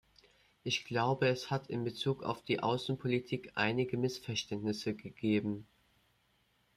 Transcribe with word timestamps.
Ich 0.63 0.83
glaube, 0.85 1.27
es 1.27 1.51
hat 1.51 1.67
in 1.67 1.83
Bezug 1.83 2.23
auf 2.23 2.41
die 2.41 2.59
Außenpolitik 2.59 3.51
einige 3.53 3.97
Missverständnisse 3.97 4.95
gegeben. 4.95 5.67